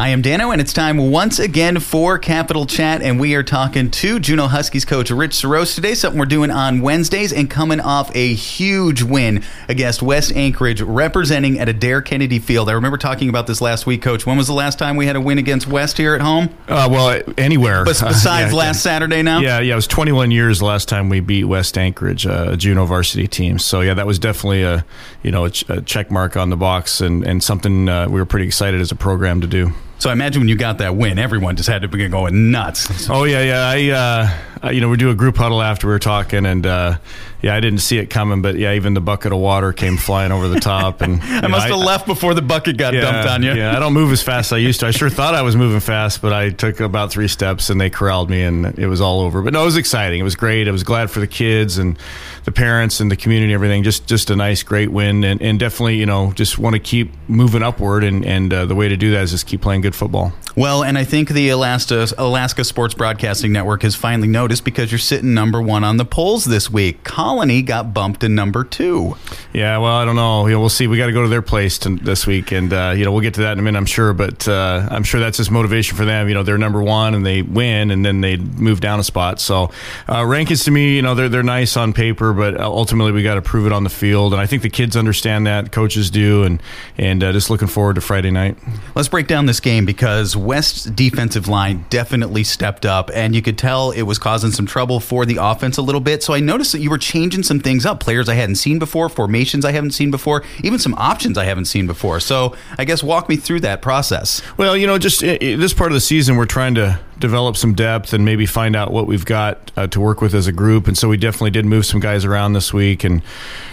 I 0.00 0.08
am 0.08 0.22
Dano, 0.22 0.50
and 0.50 0.62
it's 0.62 0.72
time 0.72 0.96
once 0.96 1.38
again 1.38 1.78
for 1.78 2.18
Capital 2.18 2.64
Chat, 2.64 3.02
and 3.02 3.20
we 3.20 3.34
are 3.34 3.42
talking 3.42 3.90
to 3.90 4.18
Juneau 4.18 4.46
Huskies 4.46 4.86
coach 4.86 5.10
Rich 5.10 5.32
Sassara 5.32 5.74
today. 5.74 5.92
Something 5.92 6.18
we're 6.18 6.24
doing 6.24 6.50
on 6.50 6.80
Wednesdays, 6.80 7.34
and 7.34 7.50
coming 7.50 7.80
off 7.80 8.10
a 8.16 8.32
huge 8.32 9.02
win 9.02 9.44
against 9.68 10.00
West 10.00 10.32
Anchorage, 10.34 10.80
representing 10.80 11.58
at 11.58 11.68
Adair 11.68 12.00
Kennedy 12.00 12.38
Field. 12.38 12.70
I 12.70 12.72
remember 12.72 12.96
talking 12.96 13.28
about 13.28 13.46
this 13.46 13.60
last 13.60 13.84
week, 13.84 14.00
Coach. 14.00 14.24
When 14.24 14.38
was 14.38 14.46
the 14.46 14.54
last 14.54 14.78
time 14.78 14.96
we 14.96 15.04
had 15.04 15.16
a 15.16 15.20
win 15.20 15.36
against 15.36 15.66
West 15.66 15.98
here 15.98 16.14
at 16.14 16.22
home? 16.22 16.48
Uh, 16.66 16.88
well, 16.90 17.22
anywhere. 17.36 17.84
But 17.84 18.00
besides 18.08 18.52
yeah, 18.52 18.58
last 18.58 18.82
Saturday, 18.82 19.20
now. 19.20 19.40
Yeah, 19.40 19.60
yeah. 19.60 19.74
It 19.74 19.76
was 19.76 19.86
21 19.86 20.30
years 20.30 20.60
the 20.60 20.64
last 20.64 20.88
time 20.88 21.10
we 21.10 21.20
beat 21.20 21.44
West 21.44 21.76
Anchorage, 21.76 22.26
uh, 22.26 22.52
a 22.52 22.56
Juneau 22.56 22.86
varsity 22.86 23.28
team. 23.28 23.58
So 23.58 23.82
yeah, 23.82 23.92
that 23.92 24.06
was 24.06 24.18
definitely 24.18 24.62
a 24.62 24.82
you 25.22 25.30
know 25.30 25.44
a, 25.44 25.50
ch- 25.50 25.68
a 25.68 25.82
check 25.82 26.10
mark 26.10 26.38
on 26.38 26.48
the 26.48 26.56
box, 26.56 27.02
and 27.02 27.22
and 27.22 27.44
something 27.44 27.86
uh, 27.86 28.08
we 28.08 28.18
were 28.18 28.24
pretty 28.24 28.46
excited 28.46 28.80
as 28.80 28.90
a 28.90 28.96
program 28.96 29.42
to 29.42 29.46
do. 29.46 29.74
So 30.00 30.08
I 30.08 30.14
imagine 30.14 30.40
when 30.40 30.48
you 30.48 30.56
got 30.56 30.78
that 30.78 30.96
win, 30.96 31.18
everyone 31.18 31.56
just 31.56 31.68
had 31.68 31.82
to 31.82 31.88
begin 31.88 32.10
going 32.10 32.50
nuts. 32.50 33.08
Oh 33.10 33.24
yeah, 33.24 33.42
yeah. 33.42 33.68
I, 33.68 33.90
uh, 33.90 34.30
you 34.68 34.80
know, 34.80 34.88
we 34.90 34.96
do 34.98 35.10
a 35.10 35.14
group 35.14 35.36
huddle 35.36 35.62
after 35.62 35.86
we 35.86 35.92
were 35.92 35.98
talking, 35.98 36.44
and 36.44 36.66
uh, 36.66 36.98
yeah, 37.40 37.54
I 37.54 37.60
didn't 37.60 37.78
see 37.78 37.96
it 37.96 38.10
coming, 38.10 38.42
but 38.42 38.56
yeah, 38.56 38.74
even 38.74 38.92
the 38.92 39.00
bucket 39.00 39.32
of 39.32 39.38
water 39.38 39.72
came 39.72 39.96
flying 39.96 40.32
over 40.32 40.48
the 40.48 40.60
top, 40.60 41.00
and 41.00 41.22
I 41.22 41.46
must 41.46 41.66
have 41.66 41.78
I, 41.78 41.82
left 41.82 42.06
before 42.06 42.34
the 42.34 42.42
bucket 42.42 42.76
got 42.76 42.92
yeah, 42.92 43.00
dumped 43.00 43.28
on 43.30 43.42
you. 43.42 43.54
Yeah, 43.54 43.74
I 43.74 43.80
don't 43.80 43.94
move 43.94 44.12
as 44.12 44.22
fast 44.22 44.48
as 44.48 44.56
I 44.56 44.58
used 44.58 44.80
to. 44.80 44.86
I 44.86 44.90
sure 44.90 45.08
thought 45.08 45.34
I 45.34 45.40
was 45.40 45.56
moving 45.56 45.80
fast, 45.80 46.20
but 46.20 46.34
I 46.34 46.50
took 46.50 46.80
about 46.80 47.10
three 47.10 47.28
steps, 47.28 47.70
and 47.70 47.80
they 47.80 47.88
corralled 47.88 48.28
me, 48.28 48.42
and 48.42 48.78
it 48.78 48.86
was 48.86 49.00
all 49.00 49.20
over. 49.20 49.40
But 49.40 49.54
no, 49.54 49.62
it 49.62 49.66
was 49.66 49.78
exciting. 49.78 50.20
It 50.20 50.24
was 50.24 50.36
great. 50.36 50.68
I 50.68 50.72
was 50.72 50.82
glad 50.82 51.10
for 51.10 51.20
the 51.20 51.26
kids 51.26 51.78
and 51.78 51.98
the 52.44 52.52
parents 52.52 53.00
and 53.00 53.10
the 53.10 53.16
community, 53.16 53.52
and 53.52 53.54
everything. 53.54 53.82
Just 53.82 54.06
just 54.06 54.28
a 54.28 54.36
nice, 54.36 54.62
great 54.62 54.92
win, 54.92 55.24
and, 55.24 55.40
and 55.40 55.58
definitely, 55.58 55.96
you 55.96 56.06
know, 56.06 56.32
just 56.32 56.58
want 56.58 56.74
to 56.74 56.80
keep 56.80 57.12
moving 57.28 57.62
upward, 57.62 58.04
and 58.04 58.26
and 58.26 58.52
uh, 58.52 58.66
the 58.66 58.74
way 58.74 58.88
to 58.88 58.96
do 58.98 59.12
that 59.12 59.22
is 59.22 59.30
just 59.30 59.46
keep 59.46 59.62
playing 59.62 59.80
good 59.80 59.94
football. 59.94 60.34
Well, 60.56 60.82
and 60.82 60.98
I 60.98 61.04
think 61.04 61.28
the 61.30 61.48
Alaska, 61.50 62.08
Alaska 62.18 62.64
Sports 62.64 62.92
Broadcasting 62.92 63.52
Network 63.52 63.82
has 63.82 63.94
finally 63.94 64.28
noticed 64.28 64.49
because 64.58 64.90
you're 64.90 64.98
sitting 64.98 65.34
number 65.34 65.62
one 65.62 65.84
on 65.84 65.98
the 65.98 66.04
polls 66.04 66.46
this 66.46 66.68
week. 66.68 67.04
Colony 67.04 67.62
got 67.62 67.94
bumped 67.94 68.20
to 68.20 68.28
number 68.28 68.64
two. 68.64 69.16
Yeah, 69.52 69.78
well, 69.78 69.94
I 69.94 70.04
don't 70.04 70.16
know. 70.16 70.46
You 70.46 70.54
know 70.54 70.60
we'll 70.60 70.68
see. 70.68 70.86
We 70.86 70.96
got 70.96 71.06
to 71.06 71.12
go 71.12 71.22
to 71.22 71.28
their 71.28 71.42
place 71.42 71.78
to, 71.80 71.96
this 71.96 72.26
week, 72.26 72.52
and 72.52 72.72
uh, 72.72 72.94
you 72.96 73.04
know 73.04 73.12
we'll 73.12 73.20
get 73.20 73.34
to 73.34 73.42
that 73.42 73.52
in 73.52 73.58
a 73.58 73.62
minute, 73.62 73.78
I'm 73.78 73.86
sure. 73.86 74.12
But 74.12 74.48
uh, 74.48 74.88
I'm 74.90 75.04
sure 75.04 75.20
that's 75.20 75.36
just 75.36 75.50
motivation 75.50 75.96
for 75.96 76.04
them. 76.04 76.26
You 76.26 76.34
know, 76.34 76.42
they're 76.42 76.58
number 76.58 76.82
one 76.82 77.14
and 77.14 77.24
they 77.24 77.42
win, 77.42 77.90
and 77.90 78.04
then 78.04 78.22
they 78.22 78.36
move 78.36 78.80
down 78.80 78.98
a 78.98 79.04
spot. 79.04 79.40
So 79.40 79.64
uh, 80.08 80.22
rankings 80.22 80.64
to 80.64 80.70
me, 80.70 80.96
you 80.96 81.02
know, 81.02 81.14
they're 81.14 81.28
they're 81.28 81.42
nice 81.42 81.76
on 81.76 81.92
paper, 81.92 82.32
but 82.32 82.58
ultimately 82.58 83.12
we 83.12 83.22
got 83.22 83.34
to 83.34 83.42
prove 83.42 83.66
it 83.66 83.72
on 83.72 83.84
the 83.84 83.90
field. 83.90 84.32
And 84.32 84.40
I 84.40 84.46
think 84.46 84.62
the 84.62 84.70
kids 84.70 84.96
understand 84.96 85.46
that, 85.46 85.70
coaches 85.70 86.10
do, 86.10 86.44
and 86.44 86.62
and 86.96 87.22
uh, 87.22 87.32
just 87.32 87.50
looking 87.50 87.68
forward 87.68 87.96
to 87.96 88.00
Friday 88.00 88.30
night. 88.30 88.56
Let's 88.94 89.08
break 89.08 89.26
down 89.26 89.44
this 89.46 89.60
game 89.60 89.84
because 89.84 90.36
West's 90.36 90.84
defensive 90.84 91.48
line 91.48 91.84
definitely 91.90 92.44
stepped 92.44 92.86
up, 92.86 93.10
and 93.12 93.34
you 93.34 93.42
could 93.42 93.58
tell 93.58 93.90
it 93.90 94.02
was 94.02 94.18
causing 94.18 94.39
some 94.40 94.66
trouble 94.66 95.00
for 95.00 95.26
the 95.26 95.38
offense 95.40 95.76
a 95.76 95.82
little 95.82 96.00
bit. 96.00 96.22
So 96.22 96.34
I 96.34 96.40
noticed 96.40 96.72
that 96.72 96.80
you 96.80 96.90
were 96.90 96.98
changing 96.98 97.42
some 97.42 97.60
things 97.60 97.86
up, 97.86 98.00
players 98.00 98.28
I 98.28 98.34
hadn't 98.34 98.56
seen 98.56 98.78
before, 98.78 99.08
formations 99.08 99.64
I 99.64 99.72
haven't 99.72 99.92
seen 99.92 100.10
before, 100.10 100.42
even 100.64 100.78
some 100.78 100.94
options 100.94 101.36
I 101.36 101.44
haven't 101.44 101.66
seen 101.66 101.86
before. 101.86 102.20
So 102.20 102.56
I 102.78 102.84
guess 102.84 103.02
walk 103.02 103.28
me 103.28 103.36
through 103.36 103.60
that 103.60 103.82
process. 103.82 104.42
Well, 104.56 104.76
you 104.76 104.86
know, 104.86 104.98
just 104.98 105.22
uh, 105.22 105.36
this 105.40 105.74
part 105.74 105.92
of 105.92 105.94
the 105.94 106.00
season, 106.00 106.36
we're 106.36 106.46
trying 106.46 106.74
to 106.76 106.98
develop 107.20 107.56
some 107.56 107.74
depth 107.74 108.12
and 108.12 108.24
maybe 108.24 108.46
find 108.46 108.74
out 108.74 108.90
what 108.90 109.06
we've 109.06 109.26
got 109.26 109.70
uh, 109.76 109.86
to 109.88 110.00
work 110.00 110.20
with 110.20 110.34
as 110.34 110.46
a 110.46 110.52
group. 110.52 110.88
And 110.88 110.96
so 110.96 111.08
we 111.08 111.16
definitely 111.16 111.50
did 111.50 111.66
move 111.66 111.86
some 111.86 112.00
guys 112.00 112.24
around 112.24 112.54
this 112.54 112.72
week 112.72 113.04
and 113.04 113.22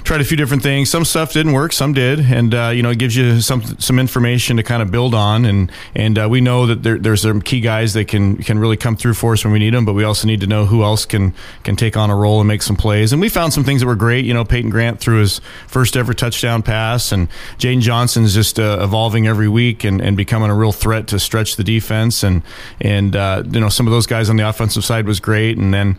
tried 0.04 0.22
a 0.22 0.23
few 0.26 0.38
different 0.38 0.64
things. 0.64 0.89
Some 0.89 1.06
stuff 1.06 1.34
didn't 1.34 1.54
work, 1.54 1.73
some 1.73 1.94
did, 1.94 2.20
and 2.20 2.54
uh, 2.54 2.70
you 2.70 2.84
know 2.84 2.89
it 2.89 3.00
gives 3.00 3.16
you 3.16 3.42
some 3.42 3.64
some 3.80 4.00
information 4.00 4.58
to 4.58 4.64
kind 4.64 4.81
of 4.81 4.92
build 4.92 5.16
on. 5.16 5.45
And 5.45 5.72
and 5.95 6.20
uh, 6.20 6.28
we 6.30 6.42
know 6.42 6.66
that 6.66 6.84
there, 6.84 6.98
there's 6.98 7.22
some 7.22 7.42
key 7.42 7.62
guys 7.62 7.94
that 7.94 8.08
can 8.08 8.38
can 8.38 8.59
really 8.59 8.78
come 8.78 8.95
through 8.95 9.16
for 9.16 9.34
us 9.34 9.44
when 9.44 9.54
we 9.54 9.59
need 9.59 9.73
them, 9.73 9.86
but 9.86 9.94
we 9.94 10.04
also 10.04 10.28
need 10.28 10.42
to 10.42 10.48
know 10.48 10.66
who 10.66 10.84
else 10.84 11.06
can 11.06 11.34
can 11.64 11.76
take 11.76 11.95
on 11.95 12.09
a 12.09 12.16
role 12.16 12.39
and 12.39 12.48
make 12.48 12.61
some 12.61 12.76
plays. 12.76 13.14
And 13.14 13.22
we 13.22 13.30
found 13.30 13.54
some 13.54 13.64
things 13.64 13.82
that 13.82 13.88
were 13.88 13.95
great. 13.95 14.26
You 14.26 14.33
know, 14.33 14.43
Peyton 14.43 14.70
Grant 14.70 14.99
threw 14.99 15.20
his 15.20 15.39
first 15.67 15.95
ever 15.95 16.14
touchdown 16.14 16.64
pass, 16.64 17.11
and 17.11 17.30
Jaden 17.58 17.82
Johnson's 17.82 18.33
just 18.33 18.60
uh, 18.60 18.80
evolving 18.82 19.26
every 19.26 19.48
week 19.48 19.83
and, 19.83 20.02
and 20.02 20.17
becoming 20.17 20.49
a 20.49 20.55
real 20.55 20.72
threat 20.73 21.08
to 21.08 21.20
stretch 21.20 21.55
the 21.55 21.64
defense. 21.64 22.23
And 22.23 22.43
and 22.82 23.16
uh, 23.16 23.36
you 23.43 23.59
know 23.59 23.70
some 23.70 23.87
of 23.87 23.92
those 23.92 24.08
guys 24.08 24.30
on 24.30 24.36
the 24.36 24.48
offensive 24.48 24.83
side 24.83 25.05
was 25.05 25.20
great, 25.20 25.58
and 25.58 25.73
then 25.73 25.98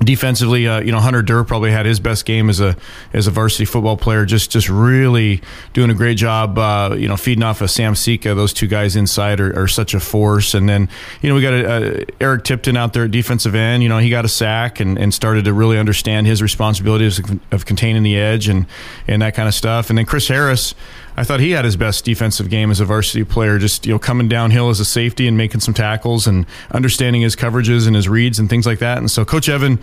defensively, 0.00 0.68
uh, 0.68 0.80
you 0.80 0.92
know, 0.92 1.00
Hunter 1.00 1.22
Durr 1.22 1.44
probably 1.44 1.70
had 1.70 1.86
his 1.86 2.00
best 2.00 2.24
game 2.24 2.50
as 2.50 2.60
a 2.60 2.76
as 3.12 3.26
a 3.26 3.30
varsity 3.30 3.64
football 3.64 3.96
player. 3.96 4.24
Just 4.26 4.50
just 4.50 4.68
really 4.68 5.40
doing 5.72 5.90
a 5.90 5.94
great 5.94 6.18
job. 6.18 6.58
Uh, 6.58 6.94
you 6.98 7.08
know, 7.08 7.16
feeding 7.16 7.42
off 7.42 7.60
of 7.60 7.70
Sam 7.70 7.94
Sika. 7.94 8.34
Those 8.34 8.52
two 8.52 8.66
guys 8.66 8.96
inside 8.96 9.40
are, 9.40 9.58
are 9.58 9.68
such 9.68 9.94
a 9.94 10.00
force. 10.00 10.54
And 10.54 10.68
then 10.68 10.88
you 11.22 11.28
know 11.28 11.34
we 11.34 11.42
got 11.42 11.54
a, 11.54 12.02
a 12.02 12.04
Eric 12.20 12.44
Tipton 12.44 12.76
out 12.76 12.92
there 12.92 13.04
at 13.04 13.10
defensive 13.10 13.54
end. 13.54 13.82
You 13.82 13.88
know, 13.88 13.98
he 13.98 14.10
got 14.10 14.24
a 14.24 14.28
sack 14.28 14.80
and, 14.80 14.98
and 14.98 15.12
started 15.14 15.46
to 15.46 15.54
really 15.54 15.78
understand 15.78 16.26
his 16.26 16.42
responsibilities 16.42 17.18
of, 17.18 17.40
of 17.52 17.66
containing 17.66 18.02
the 18.02 18.16
edge 18.16 18.48
and 18.48 18.66
and 19.08 19.22
that 19.22 19.34
kind 19.34 19.48
of 19.48 19.54
stuff. 19.54 19.88
And 19.88 19.98
then 19.98 20.06
Chris 20.06 20.28
Harris. 20.28 20.74
I 21.16 21.24
thought 21.24 21.40
he 21.40 21.52
had 21.52 21.64
his 21.64 21.76
best 21.76 22.04
defensive 22.04 22.50
game 22.50 22.70
as 22.70 22.78
a 22.78 22.84
varsity 22.84 23.24
player, 23.24 23.58
just 23.58 23.86
you 23.86 23.92
know 23.92 23.98
coming 23.98 24.28
downhill 24.28 24.68
as 24.68 24.80
a 24.80 24.84
safety 24.84 25.26
and 25.26 25.36
making 25.36 25.60
some 25.60 25.72
tackles 25.74 26.26
and 26.26 26.46
understanding 26.70 27.22
his 27.22 27.34
coverages 27.34 27.86
and 27.86 27.96
his 27.96 28.08
reads 28.08 28.38
and 28.38 28.50
things 28.50 28.66
like 28.66 28.80
that. 28.80 28.98
And 28.98 29.10
so 29.10 29.24
Coach 29.24 29.48
Evan, 29.48 29.78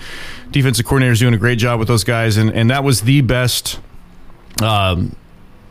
defensive 0.51 0.85
coordinator, 0.85 1.13
is 1.13 1.19
doing 1.19 1.33
a 1.33 1.37
great 1.37 1.57
job 1.57 1.79
with 1.79 1.87
those 1.87 2.03
guys, 2.03 2.37
and 2.37 2.51
and 2.51 2.69
that 2.69 2.83
was 2.83 3.01
the 3.01 3.21
best. 3.21 3.79
Um, 4.61 5.15